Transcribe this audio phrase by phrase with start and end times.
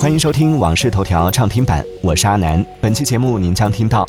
[0.00, 2.64] 欢迎收听《往事头条》畅听版，我是阿南。
[2.80, 4.06] 本期节目您将听到：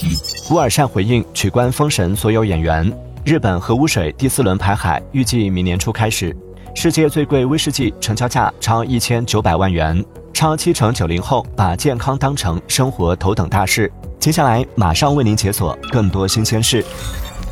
[0.49, 2.89] 乌尔善回应取关封神所有演员；
[3.25, 6.33] 日本核污水第四轮排海预计明年初开始；
[6.73, 10.01] 世界最贵威士忌成交价超一千九百万元；
[10.33, 13.91] 超七成九零后把健康当成生活头等大事。
[14.17, 16.85] 接下来马上为您解锁更多新鲜事。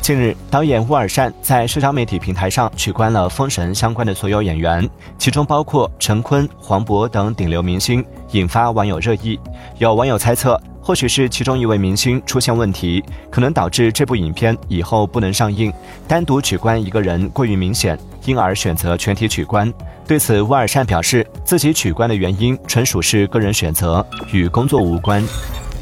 [0.00, 4.88] 近日，导演乌尔善在社交媒体平台上取关了《封神》相关的所有演员，
[5.18, 9.38] 其中包括陈坤、黄渤等顶流明星，引发网友热议。
[9.78, 15.72] 有网友猜测，或许是其中一位明星出现问题，可能导致这部影片以后不能上映。
[16.08, 19.72] 单独取关一个人过于明显，因而选择全体取关。
[20.08, 25.22] 对此，乌尔善表示，自己取关的原因纯属是个人选择，与工作无关。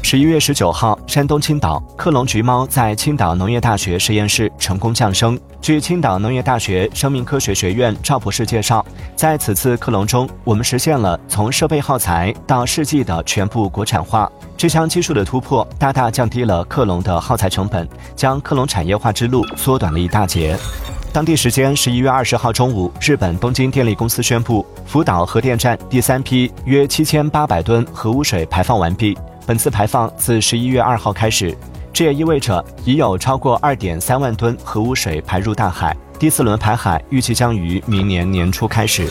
[0.09, 5.39] 十一月十九号，山东青岛克隆橘猫在青岛农业大学实验室成功降生。
[5.61, 8.83] 据青岛农业大学生命科学学院赵博士介绍，
[9.15, 14.27] 在此次克隆中，我们实现了从设备耗材到试剂的全部国产化。
[14.57, 20.57] 这项技术的突破，大大降低了克隆的耗材成本，将克隆产业化之路缩短了一大截。
[21.13, 29.15] 当地时间十一月二十号中午，日本东京电力公司宣布，福岛核电站第三批约七千八百吨核污水排放完毕。
[29.49, 31.57] 本次排放自十一月二号开始，
[31.91, 35.97] 这也意味着已有超过二点三万吨核污水排入大海。
[36.19, 39.07] 第四轮排海预计将于明年年初开始。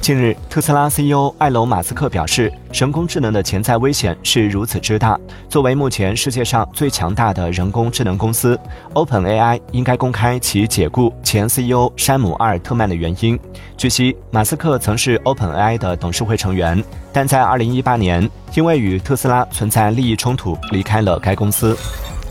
[0.00, 5.18] 近日，特斯拉 CEO 埃隆·马斯克表示，人工智能的潜在危险是如此之大。
[5.48, 8.56] 作为目前世界上最强大的人工智能公司
[8.92, 13.36] ，OpenAI 应该公开其解雇前 CEO 山姆·阿尔特曼的原因。
[13.76, 16.80] 据悉，马斯克曾是 OpenAI 的董事会成员，
[17.12, 21.76] 但在2018年因为与特斯拉存在利益冲突，离开了该公司。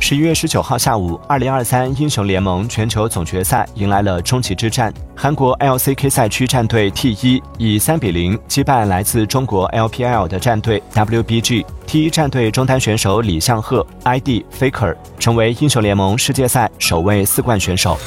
[0.06, 4.94] 十一月十九号下午，二零二三英雄联盟全球总决赛迎来了终极之战。
[5.16, 11.66] 韩国 LCK 赛区战队 T 一以三比零击败来自中国 LPL 的战队 WBG。
[11.88, 17.98] T 一战队中单选手李相赫 ID Faker 成为英雄联盟世界赛首位四冠选手。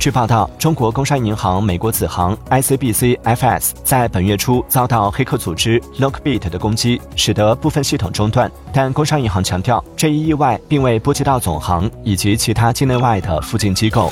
[0.00, 8.50] 据报道，中国工商银行美国子行 ICBC-FS 在本月初遭到黑客组织 Lockbit 的攻击，使得部分系统中断。
[8.72, 14.10] 但工商银行强调，这一意外并未波及到总行以及其他境内外的附近机构。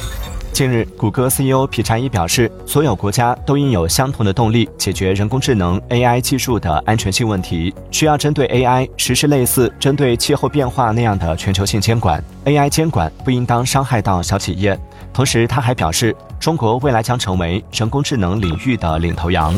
[0.58, 12.20] 近日，谷歌 CEO 皮查伊表示，所有国家都应有相同的动力解决人工智能 AI 技术的安全性问题，需要针对 AI 实施类似针对气候变化那样的全球性监管。
[12.44, 14.76] AI 监管不应当伤害到小企业。
[15.12, 19.54] 同时，他还表示，中国未来将成为人工智能领域的领头羊。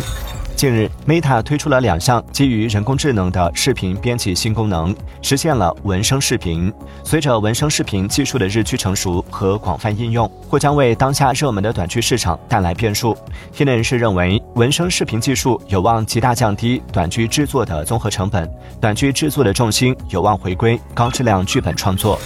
[0.60, 6.70] 近日，Meta 推出了两项基于人工智能的视频编辑新功能，实现了文生视频。
[7.02, 13.16] 随着文生视频技术的日趋成熟和广泛应用，或将为当下热门的短剧市场带来变数。
[13.56, 18.46] 业内人士认为，文生视频技术有望极大降低短剧制作的综合成本，
[18.78, 22.20] 短剧制作的重心有望回归高质量剧本创作。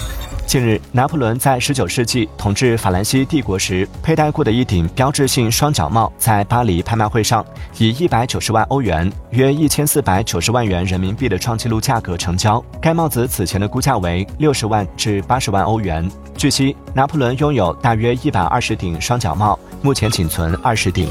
[0.46, 7.44] 近日，拿破仑在19世纪统治法兰西帝国时佩戴过的一顶标志性双角帽，在巴黎拍卖会上
[7.78, 12.62] 以190万欧元（约1490万元人民币）的创纪录价格成交。
[12.80, 16.08] 该帽子此前的估价为60万至80万欧元。
[16.36, 21.08] 据悉，拿破仑拥有大约120顶双角帽，目前仅存20顶。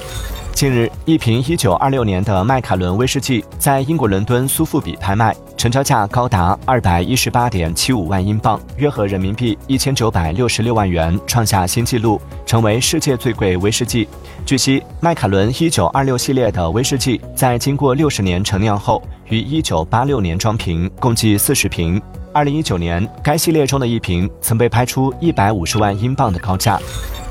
[0.64, 5.36] 近日，一瓶1926年的麦卡伦威士忌在英国伦敦苏富比拍卖。
[5.58, 14.08] 成交价高达二百一十八点七五万英镑，约合人民币一千九百六十六万元，创下新纪录，成为世界最贵威士忌。
[14.46, 22.02] 据悉，麦卡伦一九二六系列的威士忌在经过六十年陈酿后，于一九八六年装瓶，共计四十瓶。
[22.34, 26.80] 二零一九年，该系列中的一瓶曾被拍出一百五十万英镑的高价。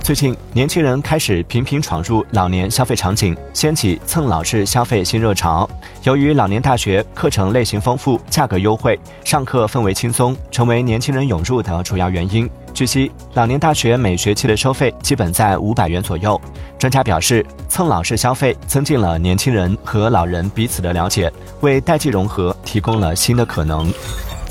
[0.00, 5.68] 最近，年轻人开始频频闯入老年消费场景，掀起蹭老式消费新热潮。
[6.04, 12.48] 由于老年大学课程类型丰富、价格优惠、上课氛围轻松，成为年轻人涌入的主要原因。
[12.72, 16.40] 据悉，老年大学每学期的收费基本在五百元左右。
[16.78, 23.92] 专家表示，蹭老式消费增进了年轻人和老人彼此的了解，为代际融合提供了新的可能。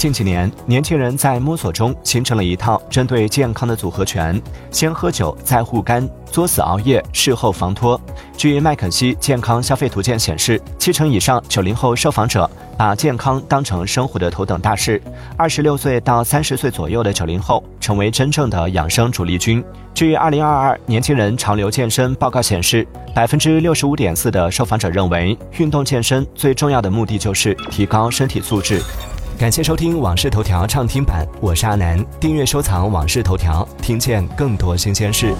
[0.01, 8.01] 近几年，年轻人在摸索中形成了一套针对健康的组合拳：先喝酒，再护肝；作死熬夜，事后防脱。
[8.36, 15.00] 据麦肯锡健康消费图鉴显示，七成以上九零后受访者把健康当成生活的头等大事。
[15.38, 19.63] 二十六岁到三十岁左右的九零后成为真正的养生主力军。
[19.94, 28.81] 据二零二二年轻人潮流健身报告显示，百分之六十五点四的受访者认为，运动健身最重要的目的就是提高身体素质。
[29.41, 31.99] 感谢收听《往事头条》畅听版，我是阿南。
[32.19, 35.33] 订阅收藏《往事头条》，听见更多新鲜事。